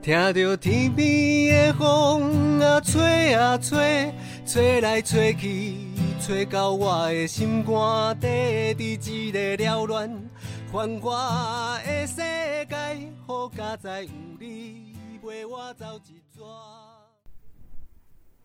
[0.00, 4.14] 听着天边的风啊吹啊吹，
[4.46, 5.74] 吹来吹去，
[6.20, 10.08] 吹到我的心肝底，伫一个缭乱
[10.72, 16.42] 繁华的世界，好佳哉有你陪我走一逝。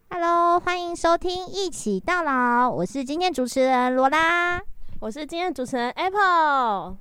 [0.09, 4.61] Hello，欢迎收听《一起到老》，我是今天主持人罗拉。
[4.99, 6.97] 我是今天主持人 Apple。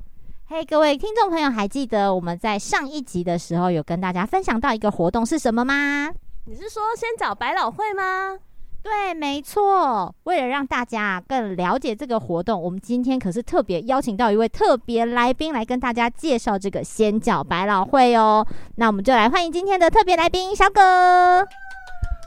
[0.55, 6.13] 嘿、各位听众朋友，还记得我们在上一集的时候有跟大家分享到一个活动是什么吗？
[6.45, 8.36] 你是说先找百老汇吗？
[8.82, 10.14] 对，没错。
[10.25, 18.46] 为了让大家更了解这个活动，我们今天可是特别邀请到一位特别来宾来跟大家介绍这个先脚百老汇哦。
[18.76, 21.48] 那我们就来欢迎今天的特别来宾小葛。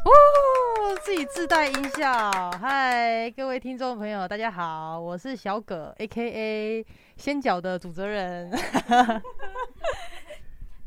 [0.05, 0.11] 哦，
[1.03, 2.51] 自己自带音效。
[2.61, 6.85] 嗨，各位听众朋友，大家好，我是小葛，A K A
[7.17, 8.51] 仙脚的主责人。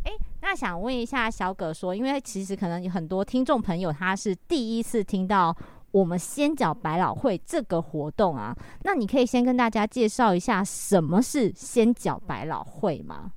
[0.05, 5.55] 哎那想问一下小葛说，因为其实可能有很多听众朋友他是第一次听到
[5.91, 13.33] 我们先脚百老汇这个活动啊，那你可以先跟大家介绍一下什么是先脚百老汇吗？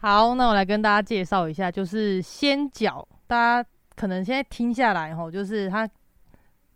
[0.00, 5.88] 好，那我来跟大家介绍一下，就是先脚，大家可能现在听下来吼，就是他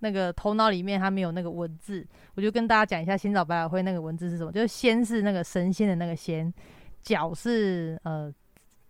[0.01, 2.05] 那个头脑里面他没有那个文字，
[2.35, 6.53] 我就跟大家讲一下仙草百老汇那个文字是什么，就是仙是那个神仙的那个仙，
[7.03, 8.35] 脚是呃。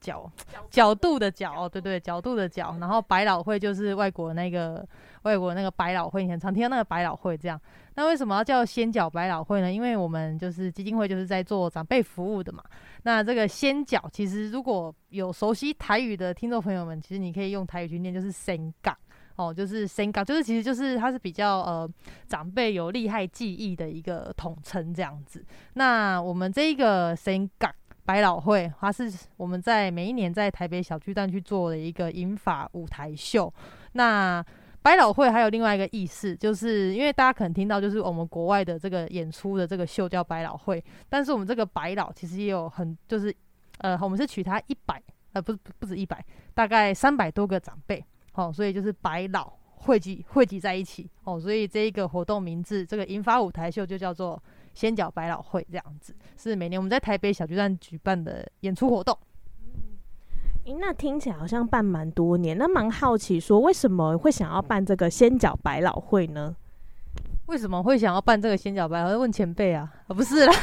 [0.01, 0.31] 角
[0.71, 4.87] 角度的角，哦，对对，角度的角，然后百老汇就是外国那个
[5.23, 7.61] 外国那个百老汇，你很常听到那个百老汇这样。
[7.97, 9.71] 那为什么要叫仙角百老汇呢？
[9.71, 12.65] 因为我们就是基金会就是在做长辈服务的嘛。
[13.03, 18.97] 那这个仙角，其实如果有熟悉台语的听众朋友们，其实你可以用台语去念，就是仙港
[19.37, 21.91] 哦，就是仙港，就是其实就是它是比较呃
[22.27, 25.45] 长辈有厉害记忆的一个统称这样子。
[25.75, 27.71] 那我们这一个仙港。
[28.11, 33.53] 百老汇，它是我们在每一年在台北小巨蛋去做的一个银发舞台秀。
[33.93, 34.45] 那
[34.83, 43.33] 百老汇还有另外一个意思，就是因为大家可能听到，就是我们国外的这个演出的这个秀叫百老汇，但是我们这个百老其实也有很，就是
[43.79, 45.01] 呃，我们是取它一百，
[45.33, 46.21] 呃，不不止一百，
[46.53, 54.43] 大概三百多个长辈，哦，所以就是百老汇集汇集在一起，哦，所以这一个活动名字，这个银发舞台秀就叫做。
[54.75, 59.17] 仙角百老汇这样子是每年我们在台北小巨蛋举办的演出活动。
[60.67, 66.55] 诶、那听起来好像办蛮多年，那蛮好奇说为什么会想要办这个仙角百老汇呢？
[67.47, 69.17] 为什么会想要办这个仙角百老汇？
[69.17, 70.53] 问前辈啊，啊不是啦。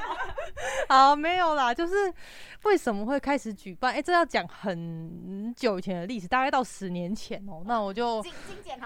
[0.88, 1.94] 好，没有啦，就是
[2.64, 3.92] 为什么会开始举办？
[3.94, 8.22] 哎、这要讲很久以前的历史，大概到十年前哦、那我就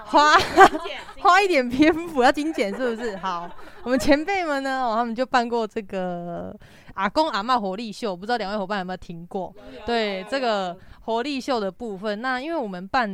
[0.05, 0.37] 花
[1.21, 3.17] 花一点篇幅，要精简是不是？
[3.25, 3.51] 好，
[3.83, 6.55] 我们前辈们呢，哦，他们就办过这个
[6.95, 9.55] 阿公阿嬷活力秀，不知道两位伙伴有没有听过？
[9.85, 13.09] 对这个活力秀的部分，那因为我们办，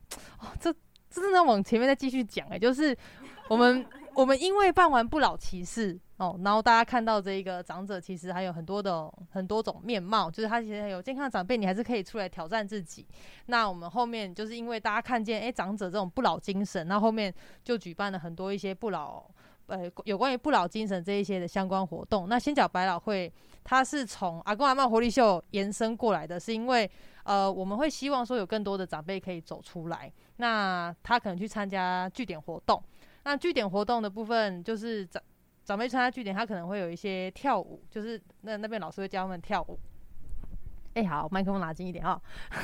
[0.40, 0.72] 哦、这
[1.10, 2.96] 这真的往前面再继续讲哎、就是
[3.48, 13.06] 我们我们因为办完不老骑士哦，然后大家看到这一个长者其实还有很多的很多种面貌，就是他其实有健康的长辈，你还是可以出来挑战自己。
[13.46, 17.32] 那我们后面就是因为大家看见哎、诶长者这种不老精神，那后面
[17.64, 19.24] 就举办了很多一些不老。
[19.68, 23.30] 呃，有关于不老精神这一些的相关活动，那仙角百老汇
[23.62, 26.90] 它是从阿公阿嬷活力秀延伸过来的，是因为
[27.24, 32.82] 呃我们会希望说有更多的长辈可以走出来，那他可能去参加据点活动，
[33.24, 35.22] 那据点活动的部分就是长
[35.68, 39.78] 长辈参加据点，他可能会有一些跳舞，就是那那边老师会教他们跳舞。
[40.96, 42.18] 哎、好，麦克风拿近一点啊、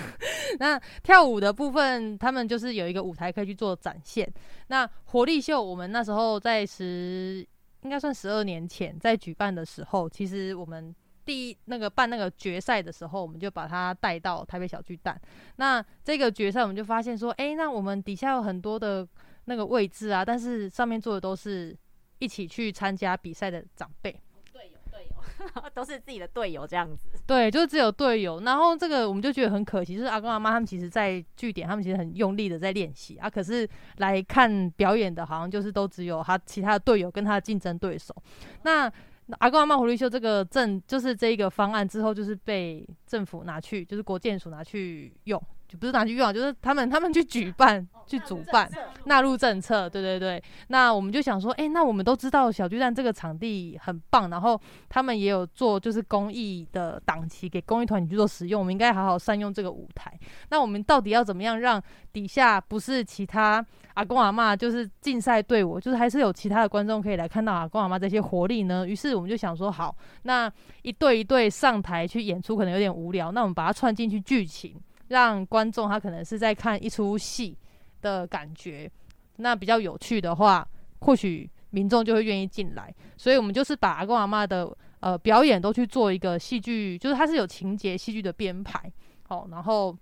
[0.59, 4.27] 那跳舞的部分，他们就是有一个舞台可以去做展现。
[4.69, 7.47] 那活力秀，我们那时候在十，
[7.83, 10.93] 应该算十二年前在举办的时候，其实我们
[11.27, 15.21] 第一那个办那个决赛的时候，我们就把它带到台北小巨蛋。
[15.57, 19.07] 那这个决赛，我们就发现说，哎、那我们底下有很多的
[19.45, 21.77] 那个位置啊，但是上面坐的都是
[22.25, 24.11] 一起去参加比赛的长辈。
[24.53, 27.11] 队友，队友， 都是自己的队友这样子。
[27.27, 28.41] 对，就是只有队友。
[28.41, 33.69] 然后这个我们就觉得很可惜，就是阿公阿妈他们其实在据点，他们其实很用力的在练习啊，可是
[33.99, 38.15] 来看表演的，好像就是都只有他其他的队友跟他的竞争对手。
[38.63, 38.91] 那
[39.39, 45.43] 阿公阿妈狐狸秀这个政，就是这一个方案之后，就是被政府拿去，就是国建署拿去用。
[45.69, 47.87] 就不是拿去用啊，就是他们他们去举办。
[48.07, 48.71] 去主办
[49.07, 50.43] 纳入政策，对对对。
[50.69, 60.13] 那我们就想说，哎，那我们都知道小巨蛋这个场地很棒，然后他们也有做就是公益的档期给公益团体去做使用，我们应该好好善用这个舞台。
[60.51, 61.83] 那我们到底要怎么样让
[62.13, 63.65] 底下不是其他
[63.95, 68.87] 阿公阿妈就是竞赛队伍，就是还是有其他的观众可以来看到阿公阿妈这些活力呢？
[68.87, 70.53] 于是我们就想说，好，那
[70.83, 74.79] 一对一对上台去演出可能有点无聊，那我们把它串进去剧情，
[75.15, 77.57] 让观众他可能是在看一出戏。
[78.05, 78.91] 的感觉，
[79.37, 80.69] 那比较有趣的话，
[81.01, 82.95] 或许民众就会愿意进来。
[83.17, 84.71] 所以，我们就是把阿公阿妈的
[85.01, 88.93] 呃表演都去做一个戏剧，就是它是有情节戏剧的编排，
[89.31, 89.97] 哦，然后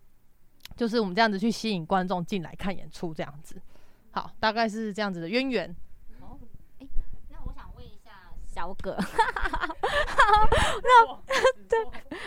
[0.75, 3.55] 就是我们这样子去吸引观众进来看演出，这样子。
[4.11, 5.73] 好，大概是这样子的渊源。
[8.63, 8.97] 小葛，
[10.85, 11.07] 那
[11.69, 11.79] 对，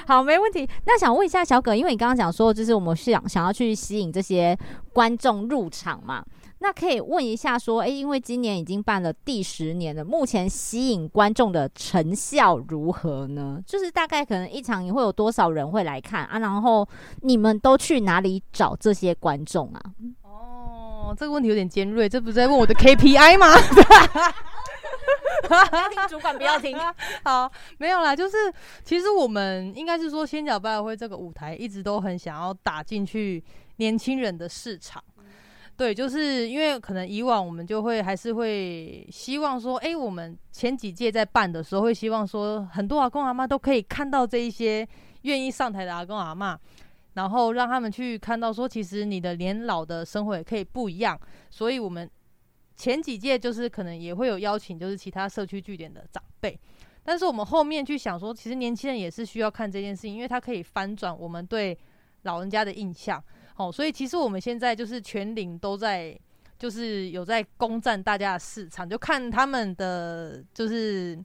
[0.05, 0.69] 好，没问题。
[0.85, 4.57] 那想问一下小葛，因为你刚刚讲说，就是我们是想想要去吸引这些
[4.91, 6.21] 观众入场嘛？
[6.59, 13.61] 那可以问一下说，哎，因为今年已经办了第十年了，目前吸引观众的成效如何呢？
[13.65, 16.37] 就是大概可能一场你会有多少人会来看啊？
[16.39, 16.85] 然后
[17.21, 19.81] 你们都去哪里找这些观众啊？
[20.21, 23.47] 哦，这个问题有点尖锐，这不是在问我的 KPI 吗？
[25.47, 26.77] 不 要听主管，不要听。
[27.23, 28.35] 好，没有啦，就是
[28.83, 33.43] 其实我们应该是说，仙角百老汇这个舞台一直都很想要打进去
[33.77, 35.03] 年轻人的市场。
[35.77, 44.87] 对，就是因为可能以往我们就会还是会希望说，哎，我们前几届在办的时候，会希望说很多阿公阿妈都可以看到这一些
[45.23, 46.57] 愿意上台的阿公阿妈，
[47.15, 51.19] 然后让他们去看到说，其实你的年老的生活也可以不一样。
[51.49, 52.09] 所以我们。
[52.75, 56.59] 前几届就是可能也会有邀请，就是其他社区据点的长辈，
[57.03, 61.77] 但是我们后面去想说，其实年轻人也是需要看这件事情，因为他可以翻转我们对
[62.23, 63.23] 老人家的印象。
[63.55, 66.19] 哦，所以其实我们现在就是全领都在，
[66.59, 71.17] 就是有在攻占大家的市场，就看他们的就是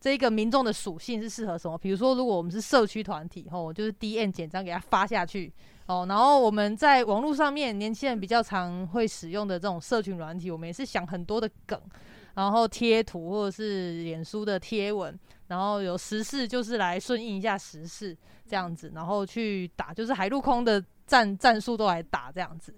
[0.00, 1.76] 这个民众的属性是适合什么。
[1.76, 5.52] 比如说，如果我们是社区团体，吼，就是 D N 简章给他发下去。
[5.90, 11.76] 哦，然后我们在网络上面，年轻人比较常会使用的这种社群软体，我们也是想很多的梗，
[12.34, 18.16] 然后贴图或者是脸书的贴文，然后有时事就是来顺应一下时事
[18.48, 22.72] 这样子，然后去打，就是海陆空的战战术都来打这样子。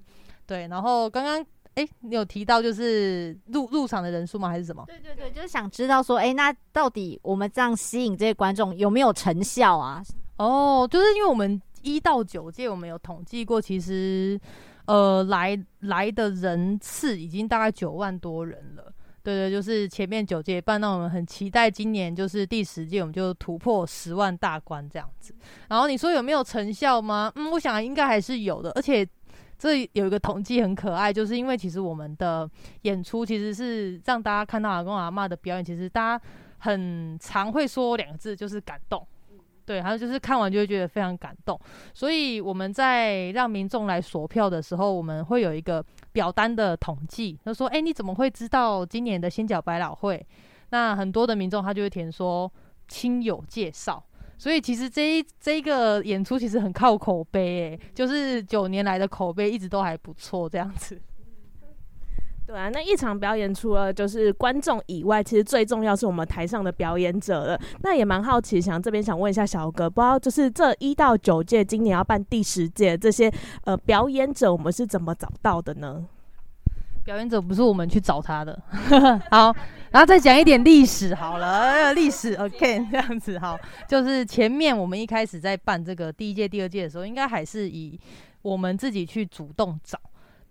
[0.47, 1.45] 对，然后刚刚
[1.75, 4.49] 哎，你有提到就是入入场的人数吗？
[4.49, 4.87] 还是什么？
[4.87, 10.03] 对对对，就是想知道说，哎，那到底我们这样吸引这些观众有没有成效啊？
[10.39, 11.61] 哦，就是因为我们。
[11.83, 14.41] 一到九届，我们有统计过，其实，
[14.87, 18.93] 呃，来来的人次已经大概九万多人了。
[19.25, 25.33] 对对，就是前面九届办，那我们很期待今年就是第十届，我们就突破十万大关这样子。
[25.69, 27.31] 然后你说有没有成效吗？
[27.37, 28.73] 嗯，我想应该还是有的。
[28.73, 29.07] 而且
[29.57, 32.51] 这有一个统计很可爱，就是因为其实我们的
[32.81, 36.25] 演出其实是让大家看到阿公阿妈的表演，其实大家
[36.59, 39.07] 很常会说两个字，就是感动。
[39.73, 41.59] 对，还有就是看完就会觉得非常感动，
[41.95, 45.83] 所以我们在让民众来索票的时候，我们会有一个
[46.13, 50.27] 表单的统计，他说：“哎，你怎么会知道今年的仙角百老汇？”
[50.69, 52.53] 那很多的民众他就会填说
[52.87, 54.05] 亲友介绍，
[54.37, 61.01] 所以其实这一这一个演出其实很靠口碑，哎，就是九年来的口碑一直都还不错，这样子。
[62.45, 67.61] 对啊，那一场表演除了就是观众以外，其实最重要是我们台上的表演者了。
[67.83, 73.33] 那也蛮好奇，想这边想问一下小哥，不知道就是这一到九届，今年要办第十届，这些
[73.65, 76.05] 呃表演者，我们是怎么找到的呢？
[77.05, 78.61] 表演者不是我们去找他的。
[79.31, 79.55] 好，
[79.91, 87.99] 然后再讲一点历史好了，历史 OK 这样子好，就是前面我们一开始在办这个第一届、第二届的时候，应该还是以
[88.43, 89.99] 我们自己去主动找。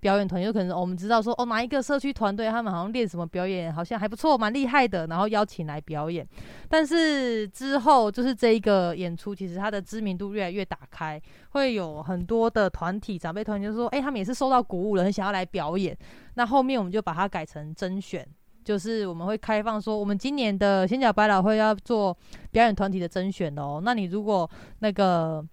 [0.01, 6.27] 表演团有可能我们知道说哦哪一个社区团队他们好像练什么表演好像还不错蛮厉害的，然后邀请来表演。
[6.67, 15.95] 但是之后就是这一个演出，其实它的知名度越来越打开，会有很多的团体长辈团就说，哎，他们也是受到鼓舞了，很想要来表演。
[16.33, 18.27] 那后面我们就把它改成甄选，
[18.65, 22.17] 就是我们会开放说，我们今年的仙角百老汇要做
[22.51, 23.79] 表演团体的甄选哦。
[23.83, 25.45] 那你如果那个。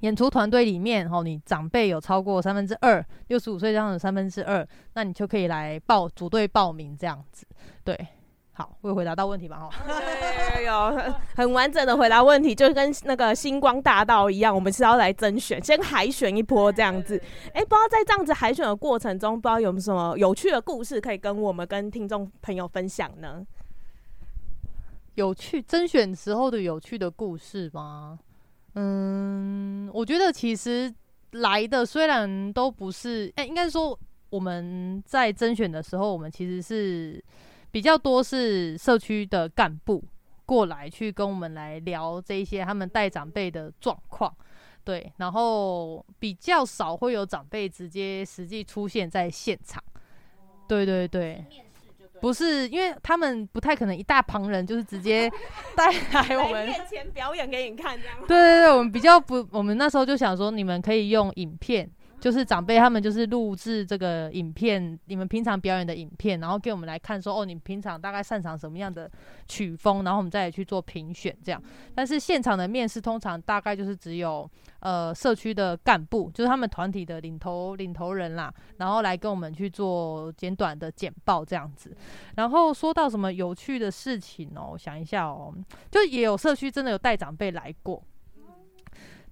[0.00, 7.46] 演出团队里面，吼，你长辈有超过三分之二，六十五岁这样的三分之二，那你就可以来报组队报名这样子。
[7.82, 7.98] 对，
[8.52, 9.70] 好，会回答到问题吧？
[9.70, 9.70] 哈，
[10.60, 17.20] 有很完整的回答问题，就跟那个星光大道一样，我们是要来甄选，先海选一波这样子。
[17.54, 23.44] 哎，不知道在这样子海选的过程中，不知道有什么有趣的故事可以跟我们跟听众朋友分享呢？
[25.14, 28.18] 有趣甄选时候的有趣的故事吗？
[28.78, 30.92] 嗯，我觉得其实
[31.32, 37.22] 来的虽然都不是，哎、应该说我们在甄选的时候，我们其实是
[37.70, 40.04] 比较多是社区的干部
[40.44, 44.30] 过来去跟我们来聊这一些他们带长辈的状况，
[44.84, 49.82] 对，然后比较少会有长辈直接实际出现在现场，
[50.68, 51.44] 对对对。
[52.20, 55.30] 不是，因为他们不太可能一大旁人就是直接
[55.76, 58.16] 带来我们面前表演给你看，这样。
[58.26, 61.88] 对对对，我们比较不，我们那时候就想说，你们可以用影片，
[62.26, 69.08] 就是长辈他们就是录制这个影片，你们平常表演的影片，然后给我们来看说，哦，你平常大概擅长什么样的
[69.46, 71.62] 曲风，然后我们再去做评选这样。
[71.94, 81.96] 但是现场的面试通常大概就是只有呃社区的干部，就是他们团体的领头领头人啦，然后来跟我们去做简短的简报这样子。
[82.34, 85.54] 然后说到什么有趣的事情哦，想一下哦，
[85.92, 88.02] 就也有社区真的有带长辈来过，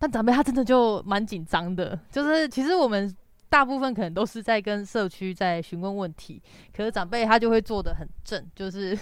[0.05, 3.11] 但长辈他真的就蛮紧张的，就是其实我们
[3.49, 6.43] 大部分可能都是在跟社区在询问问题，
[6.77, 8.95] 可是长辈他就会做的很正，就是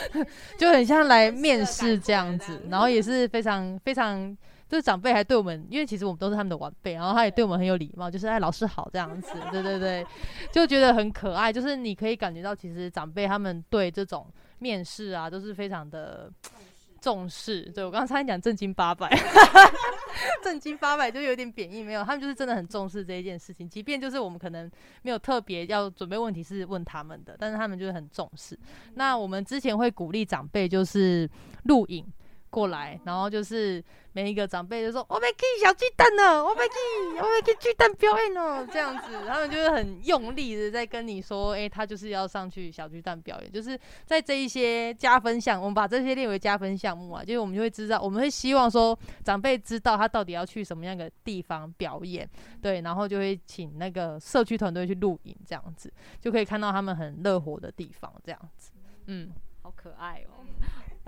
[0.56, 4.34] 就很像来面试这样子，然后也是非常非常。
[4.70, 10.06] 就是长辈还对我们，因为其实我们都是他们的晚辈，然后他也对我们很有礼貌，就是哎老师好这样子，对对对，
[10.52, 11.50] 就觉得很可爱。
[11.50, 14.26] 就是你可以感觉到，其实长辈他们对这种
[14.58, 16.30] 面试啊，都是非常的
[17.08, 17.62] 重视。
[17.74, 19.08] 对我刚才讲正经八百，
[20.44, 23.66] 正经八百就有点贬义，没有，他们就是真的很重视这一件事情。
[23.66, 28.58] 即便就是我们可能没有特别要准备问题是问他们的，但是他们就是很重视。
[28.92, 31.26] 那我们之前会鼓励长辈就是
[31.64, 32.04] 录影
[32.50, 36.74] 过来，然后就是每一个长辈就说：“我们去小巨蛋呢，我们去，
[37.20, 52.28] 我们去巨蛋表演哦。”这样子，他们就是很用力的在跟你说：“诶，他就是要上去小巨蛋表演。”就是在这一些加分项，我们把这些列为加分项目啊，就是我们就会知道，我们会希望说长辈知道他到底要去什么样的地方表演，
[52.62, 58.72] 对，然后就会请那个社区团队去录影，这样子就可以看到他们很乐活的地方，这样子，
[59.06, 59.30] 嗯。
[59.60, 60.46] 好可爱哦。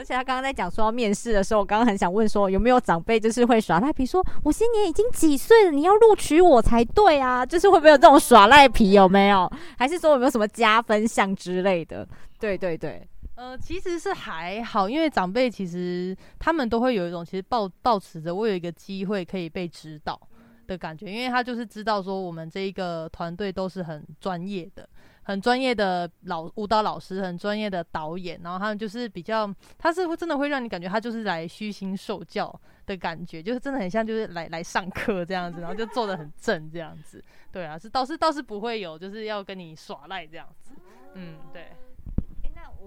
[0.01, 9.53] 而且他刚刚在讲说要面试的时候，我刚刚很想问说有没有长辈就是会耍赖皮，说我今年已经几岁了，你要录取我才对啊， 就是会不会有这种耍赖皮有没有？
[9.77, 12.09] 还是说有没有什么加分项之类的？
[12.39, 20.19] 对对对，呃，其实是还好，因为长辈其实他们都会有一种其实抱抱持着我有一个机会可以被指导
[20.67, 24.89] 的感觉，因为他就是知道说我们这一个团队都是很专业的。
[25.31, 37.23] 很专业的老舞蹈老师，很专业的导演，然后他们就是比较，他是会真的会让你感觉他就是来虚心受教的感觉，就是真的很像就是来来上课这样子，然后就坐的很正这样子，
[37.53, 40.73] 对啊，是倒是倒是不会有就是要跟你耍赖这样子，
[41.15, 41.69] 嗯，对。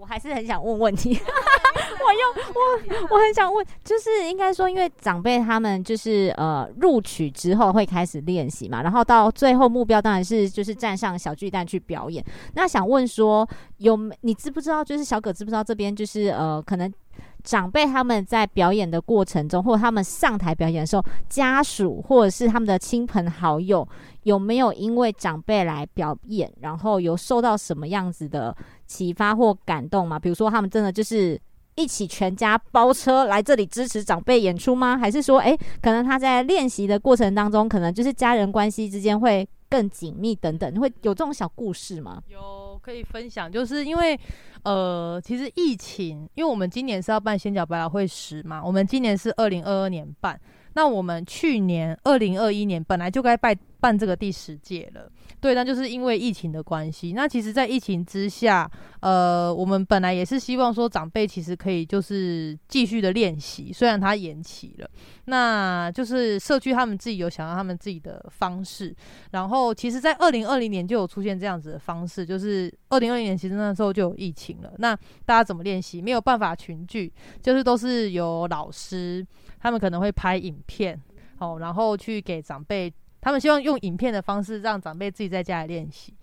[0.04, 12.22] 我还是很想问问题， 我又我我很想问，就是应该说，因为长辈他们就是呃录取之后会开始练习嘛，然后到最后目标当然是就是站上小巨蛋去表演。
[12.54, 16.94] 那想问说，有你知不知道，就是小葛知不知道这边就是呃可能
[17.42, 23.88] 长辈他们在表演的过程中，或者他们上台表演的时候，家属或者是他们的亲朋好友
[24.24, 28.54] 有没有因为长辈来表演，然后有受到什么样子的？
[28.94, 30.20] 启发或感动吗？
[30.20, 31.40] 比如说，他们真的就是
[31.76, 34.96] 一起全家包车来这里支持长辈演出吗？
[34.96, 42.22] 还是说，诶，可能他在练习的过程当中，可能就是家人关系之间会更紧密等等，会有这种小故事吗？
[42.28, 44.20] 有可以分享，就是因为
[44.64, 50.40] 呃，其实疫情，因为我们今年是要办仙脚百老汇十嘛，我们今年是二零二二年办，
[50.76, 55.12] 那我们去年二零二一年本来就该办办这个第十届了。
[55.42, 57.12] 对，那就是因为疫情的关系。
[57.12, 58.70] 那其实，在疫情之下，
[59.02, 64.90] 呃，我们本来也是希望说，长辈其实可以就是继续的练习，虽然它延期了。
[65.26, 68.96] 那就是社区他们自己有想要他们自己的方式。
[69.32, 74.72] 然后，其实，在二零二零年就有出现这样子的方式，就是二零二零年其实那时候就有疫情了。
[74.78, 76.02] 那大家怎么练习？
[76.02, 77.12] 没有办法群聚，
[77.42, 79.26] 就是都是有老师，
[79.60, 80.98] 他们可能会拍影片，
[81.40, 82.94] 哦，然后去给长辈。
[83.24, 86.14] 他们希望用影片的方式让长辈自己在家里练习，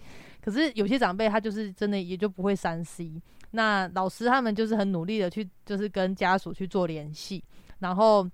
[0.41, 3.21] 可是有些长辈他就是真的也就不会三 C，
[3.53, 7.43] 那老师他们就是很努力的去就是跟家属去做联系，
[7.79, 8.29] 然后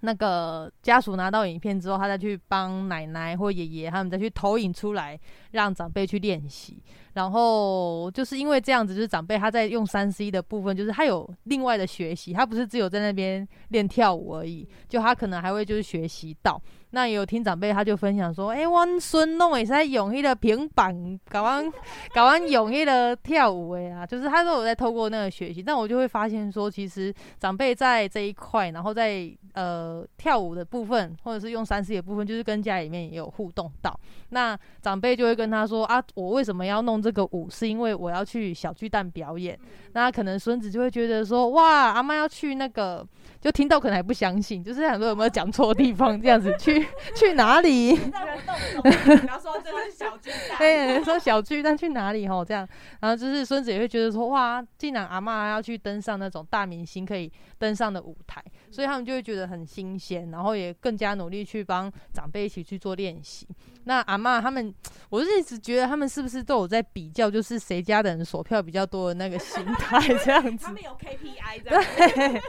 [0.00, 5.18] 那个家属拿到影片之后，他再去帮奶奶或爷爷他们再去投影出来，
[5.52, 6.82] 让长辈去练习。
[7.12, 16.60] 然后就是因为这样子，就是长辈他在用三 C 的部分，就是他有另外的学习，他不是只有在那边练跳舞而已，就他可能还会就是学习到。
[16.94, 21.70] 那也有听长辈他就分享说，哎，我孙弄也是在用那个平板，搞完
[22.14, 25.62] 搞完用那个跳舞哎啊，就是他都有在透过那个学习。
[25.62, 30.02] 但我就会发现说，其实长辈在这一块，然后在呃。
[30.16, 33.98] 跳舞的部分，或者是用三 C 的部分，就是跟家里面也有互动到。
[34.30, 37.48] 那长辈就会跟他说啊，我为什么要弄这个舞？
[37.50, 39.58] 是因为我要去小巨蛋表演。
[39.92, 43.06] 那可能孙子就会觉得说，哇，阿妈要去那个，
[43.44, 47.90] 就听到可能还不相信，就是很多有没有讲错地方这样子， 去去哪里？
[47.90, 52.26] 然后说这是小巨蛋，对，说小巨蛋去哪里？
[52.26, 52.66] 吼，这样，
[53.00, 63.46] 然后就是孙子也会觉得说，哇，竟然阿妈要去登上那种大明星可以登上的舞台，所以他们就会觉得很新鲜，然后也更加努力去帮长辈一起去做练习。
[63.86, 64.74] 那阿妈他们，
[65.10, 70.64] 我是一直觉得他们是不是都有在比较，就是谁家的人锁票比较多的那个心态这样子。
[70.64, 72.42] 他们有 KPI 对，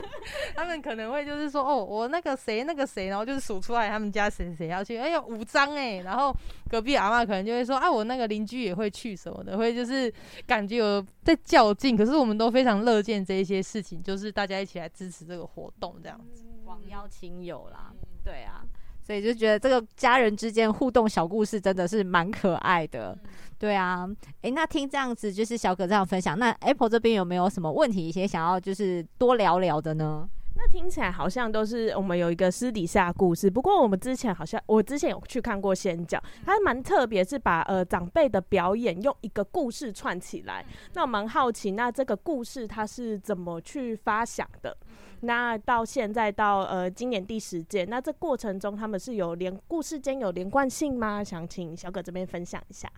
[0.56, 6.32] 他们可能会就是说，哦，我那个谁那个谁，然后就是数出来他们家谁谁要去，哎呦五张哎，然后
[6.70, 10.14] 隔壁阿妈可能就会说，啊，我那个邻居也会去什么的，会就是
[10.46, 11.98] 感觉有在较劲。
[11.98, 17.92] 可是我们都非常乐见这一些事情，就是大家一起来支持这个活动这样子，广邀亲友啦，
[18.24, 18.64] 对啊。
[19.04, 23.16] 所以就觉得这个家人之间互动小故事真的是蛮可爱的，
[23.60, 24.08] 对啊，
[24.42, 30.28] 诶，那听这样子就是小葛这样分享，那 Apple 这边有没有什么问题，一些想要就是多聊聊的呢？
[30.58, 40.66] 那听起来好像都是我们有一个私底下故事，不过我们之前好像我之前有去看过先讲，它蛮特别，是把呃长辈的表演用一个故事串起来。
[40.94, 44.76] 那我蛮好奇，那这个故事它是怎么去发想的？
[45.22, 51.24] 那到现在到呃今年第十届，那这过程中他们是有连故事间有连贯性吗？
[51.24, 52.90] 想请小葛这边分享一下。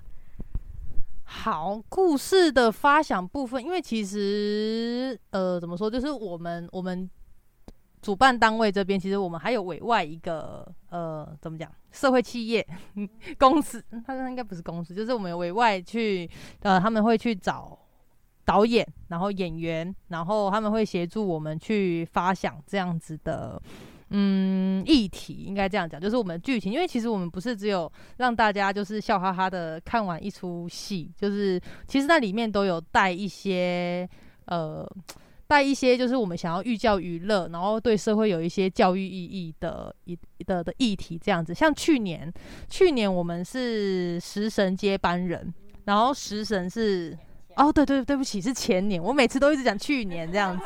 [1.23, 7.09] 好，故事的发想部分，因为其实呃怎么说，就是我们我们
[8.07, 12.65] 主办单位这边，其实我们还有委外一个呃怎么讲社会企业
[13.37, 16.29] 公司，他说应该不是公司，就是我们委外去
[16.61, 17.77] 呃他们会去找。
[18.45, 23.61] 导演，然后演员，然后他们会协助我们去发想这样子的，
[24.11, 34.09] 嗯，议题应该这样讲，就是我们剧情，因为其实我们不是只有让大家就是笑哈哈的看完一出戏，就是其实那里面都有带一些，
[34.45, 34.89] 呃，
[35.47, 41.53] 带一些就是我们想要寓教于乐，然后对社会有一些教育意义的一的的议题这样子。
[41.53, 42.31] 像去年，
[42.69, 45.53] 去年我们是食神接班人，
[45.85, 47.17] 然后食神是。
[47.57, 49.01] 哦，对对对不起，是前年。
[49.01, 50.65] 我每次都一直讲去年这样子，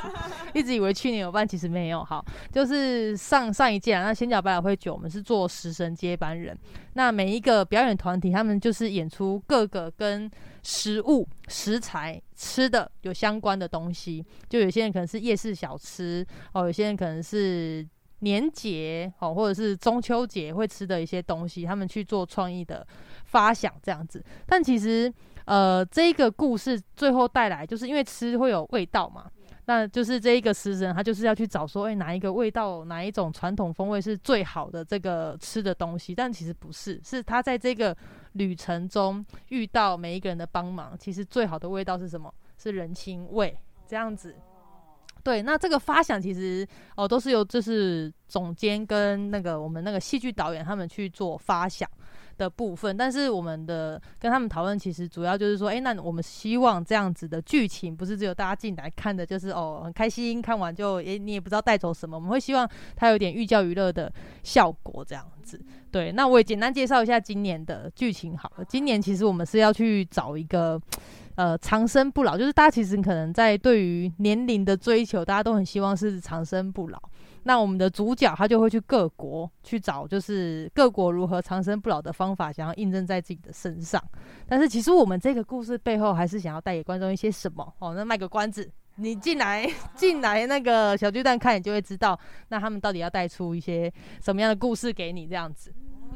[0.53, 2.03] 一直以为去年有办，其实没有。
[2.03, 6.55] 好，就是上上一届啊，那仙角百老汇九，我们是做食神接班人。
[6.93, 10.29] 那每一个表演团体，他们就是演出各个跟
[10.63, 14.25] 食物、食材、吃的有相关的东西。
[14.49, 17.87] 就有些人可能是夜市小吃哦，有些人可能是
[18.19, 22.85] 年节哦，或者是中秋节会吃的一些东西，他们去做创意的
[23.27, 24.21] 发想这样子。
[24.45, 25.09] 但其实。
[25.51, 29.29] 呃，这一个故事最后带来，就是因为吃会有味道嘛，
[29.65, 37.93] 那就是这一个食神他就是要去找说，哎，哪一个味道，哪一种传统风味是最好的这个吃的东西，但其实不是，是他在这个
[38.31, 42.33] 旅程中遇到每一个人的帮忙，其实最好的味道是什么？
[42.57, 43.53] 是人情味，
[43.85, 44.33] 这样子。
[45.23, 51.89] 对，那这个发想其实哦，都是由就是总监跟那个我们那个戏剧导演他们去做发想。
[52.37, 65.61] 的部分，但是我们的跟他们讨论，其实主要就是说，哎，那我们希望这样子的剧情，不是只有大家进来看的，就是哦很开心，看完就诶你也不知道带走什么，我们会希望它有点寓教于乐的效果，这样子。
[65.91, 68.65] 对，那我也简单介绍一下今年的剧情好了。
[68.65, 70.81] 今年其实我们是要去找一个
[71.35, 76.99] 呃长生不老，就是大家其实可能在对于年龄的追求，大家都很希望是长生不老。
[77.43, 83.99] 那我们的主角他就会去各国去找，就是各国如何长生不老的方法，想要印证在自己的身上。
[84.47, 87.73] 但是其实我们这个故事背后还是想要带给观众一些什么？
[87.79, 93.91] 哦，那卖个关子，你进来 进来那个小巨蛋看，你就会知道，那他们到底要带出一些
[94.21, 95.73] 什么样的故事给你这样子。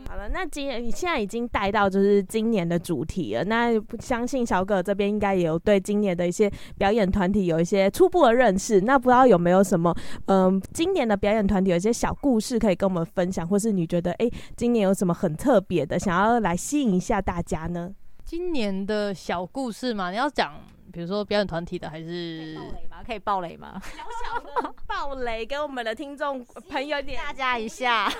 [0.07, 3.43] 好了，那今你现在已经带到就是今年的主题了。
[3.43, 8.79] 那相信小葛这边应该也有对今年的一些表演团体有一些初步的认识。
[8.81, 9.93] 那不知道有没有什么
[10.27, 17.91] 嗯，今年的表演团体有一些小故事可以跟我们分享，或是你觉得哎，今年有什么很特别的，想要来吸引一下大家呢？
[18.23, 20.53] 今年的小故事嘛，你要讲，
[20.91, 23.03] 比如说表演团体的，还是爆雷吗？
[23.05, 23.81] 可以爆雷吗？
[23.83, 28.09] 小小的爆雷，给我们的听众 朋友点大家一下。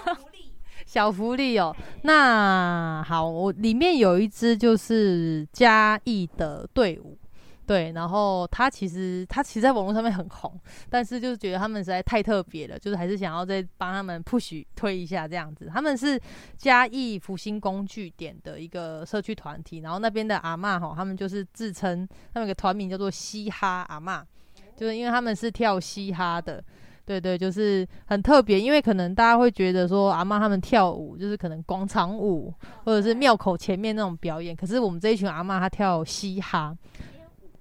[0.86, 7.18] 小福利哦，那好，我里面有一支就是嘉义的队伍，
[7.66, 15.70] 对，然后他其实他其实在网络上面很红，但是就是觉得他们实在太特别了，就是还是想要再帮他们 push 推一下这样子。
[15.74, 16.22] 他们是
[16.56, 24.24] 嘉义福星工具点的一个社区团体，然后那边的阿嬷哈，他们就是自称他们有个团名叫做嘻哈阿嬷，
[24.78, 26.64] 就是因为他们是跳嘻哈的。
[27.06, 36.76] 对对，就是很特别，因为可能大家会觉得说阿妈他们跳舞就是可能广场舞或者是庙口前面那种表演，可是我们这一群阿妈她跳嘻哈，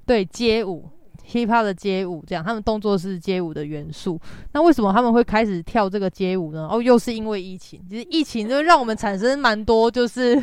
[0.06, 0.88] 对街舞。
[1.26, 4.20] hip hop 的街舞，这样他们动作是街舞的元素。
[4.52, 6.68] 那为什么他们会开始跳这个街舞呢？
[6.70, 7.82] 哦，又是因为疫情。
[7.88, 10.36] 其实疫情就让我们产生蛮多，就是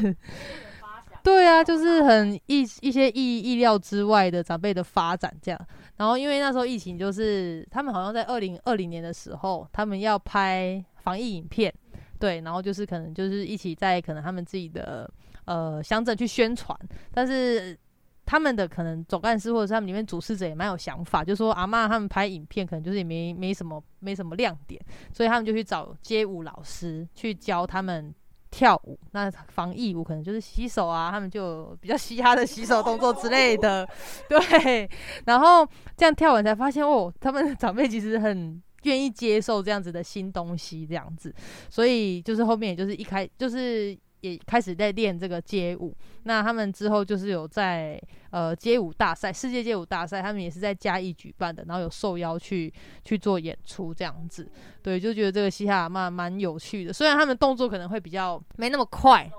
[1.22, 5.68] 对啊，就是很意一些意意料之外的长辈的发展这样。
[6.02, 11.72] 然后因为那时候疫情，就是他们好像在二零二零年的时候，他们要拍防疫影片，
[12.18, 15.08] 对，然后就是可能就是一起在可能他们自己的
[15.46, 16.76] 呃乡镇去宣传，
[17.14, 17.78] 但是。
[18.24, 24.80] 他们的可能总干事或者是他们里面主事者也蛮有想法，就说阿妈他们拍影片可能就是也没没什么没什么亮点，
[25.12, 28.14] 所以他们就去找街舞老师去教他们
[28.52, 29.00] 跳舞。
[29.14, 33.88] 那防疫舞可能就是洗手啊，他们就比较嘻哈的洗手动作之类的，
[34.30, 34.88] 对。
[35.26, 41.34] 然后这样跳完才发现哦，他们长辈其实很愿意接受这样子的新东西，这样子。
[41.70, 43.98] 所以就是后面也就是一开就是。
[44.22, 54.50] 也开始在练这个街舞，那他们之后就是有在呃街舞大赛、世界街舞大赛，他们也是在嘉义举办的，然后有受邀去去做演出这样子，
[54.82, 59.30] 对，就觉得这个嘻哈蛮蛮有趣的，虽然他们动作可能会比较没那么快。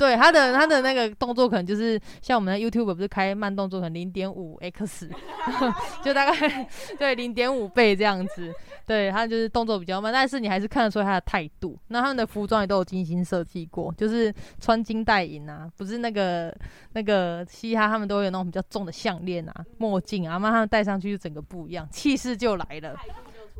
[0.00, 5.10] 对他的他的那个动作可能就是像我们的 YouTube 不是开慢动作，可能零点五 X，
[6.02, 6.66] 就大概
[6.98, 8.50] 对零点五倍这样子。
[8.86, 11.78] 对他就是动作比较慢，但是你还是看得出他的态度。
[11.88, 16.52] 那他们的服装也都有精心设计过，就是穿金戴银啊，不是那个
[16.94, 22.96] 那个嘻哈他们都有那种比较重的项链啊、墨镜啊，那他们戴上去就整个不一样，气势就来了。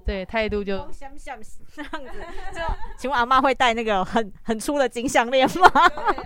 [0.04, 1.60] 对，态度就像像这样子。
[2.52, 2.60] 就
[2.96, 5.70] 请问阿妈会戴那个很很粗的金项链吗？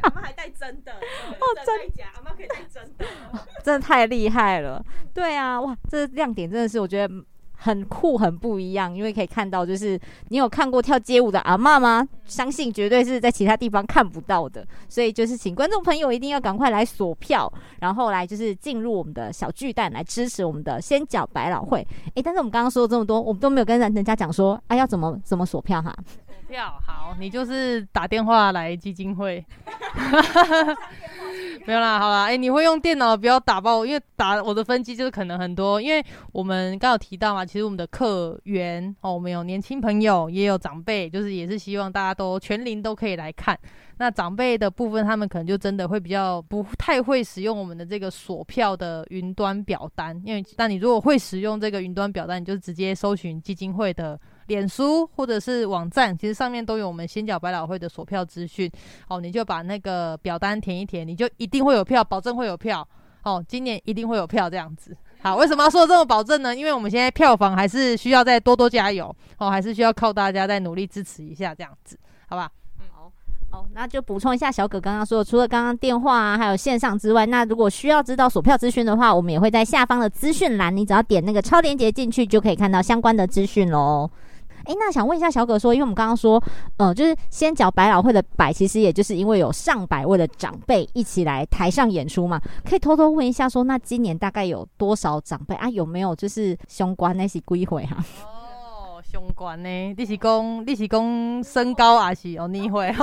[0.03, 2.07] 阿妈还戴真的 哦，真假？
[2.17, 3.05] 阿妈可以戴真的，
[3.63, 4.85] 真的太厉害了。
[5.13, 7.15] 对啊，哇，这亮点真的是我觉得。
[7.57, 12.07] 很酷，很不一样，因为可以看到，就是你有看过跳街舞的阿妈吗？
[12.25, 21.87] 相信绝对是在其他地方看不到的，所以就是请观众朋友一定要赶快来锁票，然后来就是进入我们的小巨蛋来支持我们的先脚百老汇。
[22.15, 25.95] 诶，但是我们刚刚说了这么多，我们都没有跟人人家讲说，啊，要怎么怎么锁票哈？
[26.27, 29.45] 锁票好，你就是打电话来基金会。
[31.67, 43.59] 没有啦，好啦，哎，你会用电脑不要打爆，因为打我的分机就是可能很多，因为我们刚有提到嘛，其实我们的客源哦，我们有年轻朋友，也有长辈，就是也是希望大家都全龄都可以来看。
[43.97, 54.21] 那长辈的部分，他们可能就真的会比较不太会使用我们的这个锁票的云端表单，因为但你如果会使用这个云端表单，你就直接搜寻基金会的。
[54.47, 58.71] 脸书或者是网站，其实上面都有我们新角百老汇的锁票资讯。
[59.09, 62.87] 哦，你就把那个表单填一填，你就一定会有票，保证会有票。
[63.23, 64.95] 哦，今年一定会有票这样子。
[65.23, 66.55] 好，为什么要说这么保证呢？
[66.55, 69.15] 因为我们现在票房还是需要再多多加油。
[69.39, 72.51] 哦，还是需要靠大家再努力支持一下这样子，好吧？
[72.93, 73.11] 好，
[73.51, 84.11] 好，那就补充一下小葛刚刚说的，除了刚刚电话啊，还有线上之外，那如果需要知道锁票资讯的话，我们也会在下方的资讯栏，你只要点那个超链接进去，就可以看到相关的资讯喽。
[84.65, 86.43] 哎，那想问一下小葛说，因为我们刚刚说，
[86.79, 95.69] 呃，就是先讲百老汇的百，其实也就是因为有上百位的长辈一起来台上演出嘛，可以偷偷问一下说，那今年大概有多少长辈啊？
[95.69, 97.97] 有没有就是相关那些归回哈？
[98.25, 99.69] 哦，相关呢？
[99.97, 102.95] 你是讲你是讲身高还是哦年会？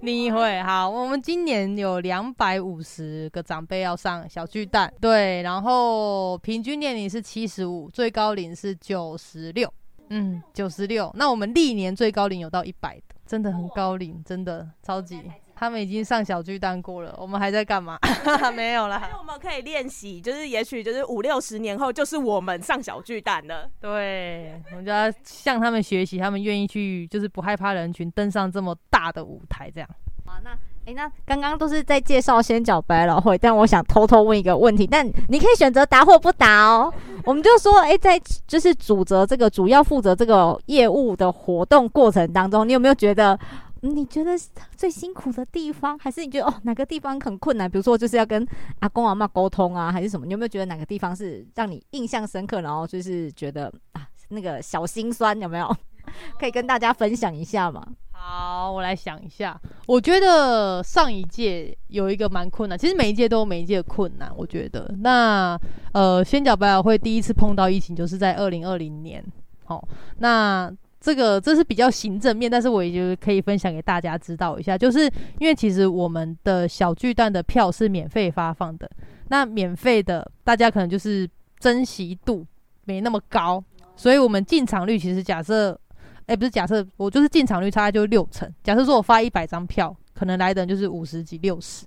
[0.00, 9.72] 年会 好，我们今年有两百五十个长辈要上小巨蛋，对，然后平均年龄是七十五，最高龄是九十六。
[10.14, 11.10] 嗯，九十六。
[11.14, 15.22] 那我们历年最高龄有到一百的，真的很高龄，真的超级。
[15.54, 17.98] 他们已经上小巨蛋过了，我们还在干嘛？
[18.54, 19.10] 没有啦。
[19.18, 23.70] 我们可以练习，就是也许就是五六十年后，就是我们上小巨蛋了。
[23.80, 29.88] 对，我们就要向他们学习，他们愿意去，就是不害怕人群，登上这么大的舞台，这样。
[30.26, 30.50] 好，那。
[30.84, 36.92] 哎，那刚刚都是在介绍仙角百老汇，但我想偷偷问一个问题，但你可以选择答或不答哦。
[37.24, 43.38] 我们就说，哎，在就是主责这个主要负责这个业务的活动过程当中，你有没有觉得
[43.80, 44.32] 你觉得
[44.76, 47.70] 最辛苦的地方，还是你觉得哦哪个地方很困难？
[47.70, 48.44] 比如说就是要跟
[48.80, 50.26] 阿公阿妈沟通啊，还是什么？
[50.26, 52.60] 你有没有觉得哪个地方是让你印象深刻？
[52.60, 55.76] 然后就是觉得啊那个小心酸有没有？
[56.40, 57.86] 可以跟大家分享一下吗？
[58.24, 59.60] 好，我来想一下。
[59.84, 64.32] 我觉得上一届有一个蛮困难，其实每一届都有每一届的困难。
[64.36, 65.58] 我觉得，那
[65.92, 69.22] 呃，仙角百老汇第一次碰到疫情，就是在二零二零年。
[69.64, 69.86] 好，
[70.18, 75.00] 那这个这是比较行政面，但是我也就可以分享给大家知道一下，就是
[75.40, 78.88] 因为其实我们的小巨蛋的票是免费发放的，
[79.30, 82.46] 那免费的大家可能就是珍惜度
[82.84, 83.62] 没那么高。
[83.96, 85.78] 所以我们进场率其实假设，
[86.26, 88.52] 哎，不是假设，我就是进场率大概就六成。
[88.62, 91.86] 假设说我发一百张票，可能来的人就是五十几、六十，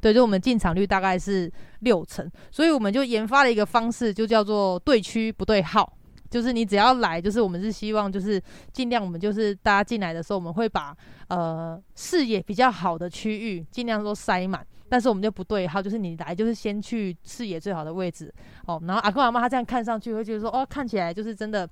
[0.00, 1.50] 对，就我们进场率大概是
[1.80, 2.30] 六成。
[2.50, 5.90] 所以我们就研发了一个方式，就叫做对区不对号。
[6.30, 10.92] 就是你只要来，就是我们是希望，就是尽量我们就是大家进来的时候，我们会把
[11.28, 18.34] 呃视野比较好的区域尽量都塞满，但是我们就不对号，就是你来就是先去视野最好的位置
[18.66, 18.82] 哦。
[18.84, 21.68] 然后阿公阿妈他这样看上去会觉得说，哦，看起来就是真的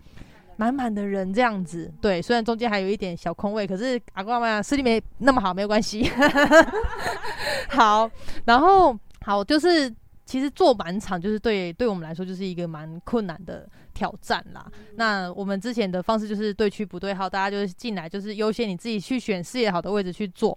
[0.63, 1.93] 满满的人这样子。
[2.01, 6.09] 对，虽然中间还有一点小空位，可是阿公阿妈视力没那么好，没有关系。
[7.71, 8.11] 好，
[8.45, 9.93] 然后好就是。
[10.25, 14.65] 其实做满场就是对对我们来说就是一个蛮困难的挑战啦。
[14.95, 20.57] 那我们之前的方式就是对区不对号，大家就是进来就是优先你自己去选视野好的位置去做。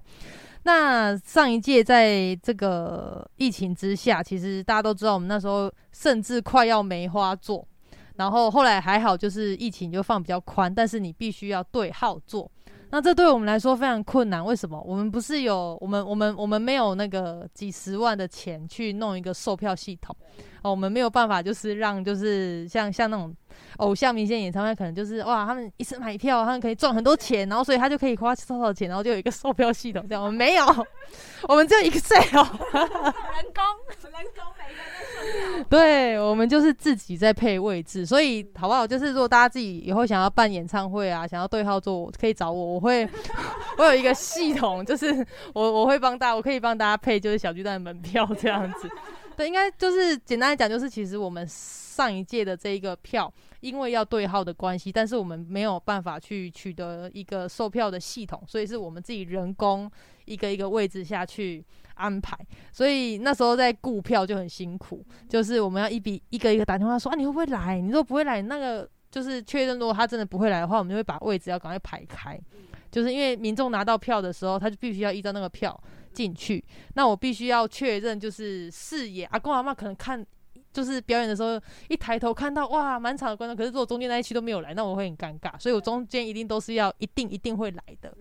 [0.63, 7.67] 那上一届在这个疫情之下，其实大家都知道我们那时候甚至快要梅花座，
[8.15, 12.49] 然后后来还好就是疫情就放比较宽，但是你必须要对号坐。
[12.91, 14.80] 那这对我们来说非常困难，为什么？
[14.86, 20.15] 我们不是有我们我们我们没有那个几十万的钱去弄一个售票系统
[20.62, 23.36] 哦，我们没有办法就是让就是像像那种
[23.77, 30.23] 偶像明星演唱会，可能就是哇，他们一次买票，他们可以赚很多钱，然后所以他就可以花多少钱，然后就有一个售票系统这样。
[30.23, 30.65] 我们没有，
[31.47, 32.89] 我们只有一个 sale，人
[33.53, 33.63] 工
[34.01, 34.73] 人工每
[35.59, 38.85] 个对，我们就是自己在配位置，所以好不好？
[38.85, 43.07] 就是如果大家自己以后想要办演唱会啊，想要对号座，可以找我，我会
[43.77, 48.89] 我有一个系统，就是我我会帮大家，我可以帮大家配，就是小巨蛋的门票这样子。
[49.35, 59.91] 对，应该就是简单来讲，就是其实我们上一届的这一个票，因为要对号的关系，但是我们没有办法去取得一个售票的系统，所以是我们自己人工
[60.25, 61.63] 一个一个位置下去
[61.95, 62.37] 安排。
[62.71, 67.79] 所以那时候在顾票就很辛苦，就是我们要一笔一个一个打电话说啊，你会不会来？
[67.81, 72.39] 你如果不会来，那个就是确认，如果他真的不会来的话，我们就会把位置要赶快排开。
[72.89, 75.77] 就是因为民众拿到票的时候，他就必须要依照那个票。
[76.15, 79.25] 进去，那我必须要确认，就是视野。
[79.25, 80.25] 阿公阿妈可能看，
[80.71, 85.60] 就是表演的时候，一抬头看到哇，满场的观众，可是如果中间那一区都没有来，那我会很尴尬。
[85.60, 88.15] 所以我中间一定都是要一定一定会来的。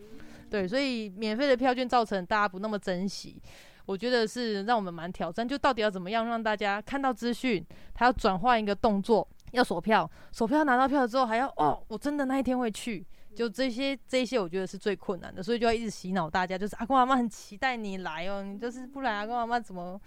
[0.50, 3.40] 对，所以免费的票券造成大家不那么珍惜，
[3.86, 5.46] 我觉得是让我们蛮挑战。
[5.46, 13.06] 就到底要怎么样让大家看到资讯，他要转换一个动作，要锁票，锁票拿到票之后还要哦，我真的那一天会去。
[13.34, 20.00] 就这些，这些我觉得是最困难的，所以就要一直洗脑大家，就是阿公阿妈很期待你来哦，你就是不来，阿公阿妈怎么，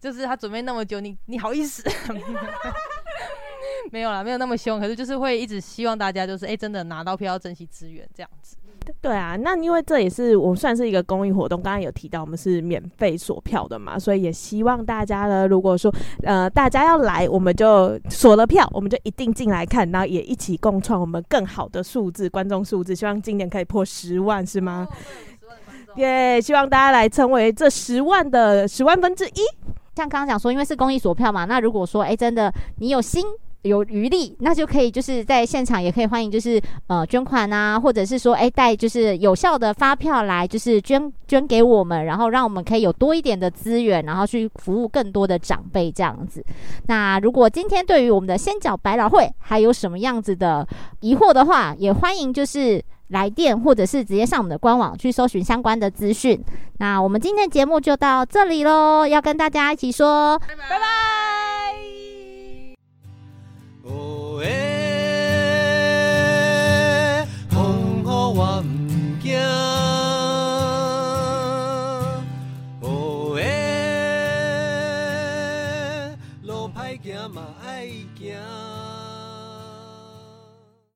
[0.00, 1.82] 就是他准备那么久，你你好意思？
[3.92, 8.56] 没有啦，没有那么凶，可是就是会一直希望大家就是哎，真的拿到票要珍惜资源这样子。
[9.00, 24.86] 对啊，那因为这也是我算是一个公益活动，刚刚有提到我们是免费锁票的嘛，所以也希望大家呢，如果说呃大家要来，我们就锁了票，我们就一定进来看，然后也一起共创我们更好的数字，观众数字，希望今年可以破十万，是吗？
[25.96, 29.40] 耶，希望大家来成为这十万的十万分之一。
[29.94, 33.24] 像刚刚讲说，因为是公益锁票嘛，那如果说哎真的你有心。
[33.62, 46.44] 有余力，那就可以就是在现场也可以欢迎，就是呃捐款啊，或者是说哎带就是有效的发票来，就是捐捐给我们，然后让我们可以有多一点的资源，然后去服务更多的长辈这样子。
[46.86, 50.66] 那如果今天对于我们的仙脚百老汇还有什么样子的
[51.00, 56.42] 疑惑的话，也欢迎就是来电或者是直接上我们的官网去搜寻相关的资讯。
[56.78, 61.49] 那我们今天的节目就到这里喽，要跟大家一起说拜拜。
[63.92, 64.69] 哦耶，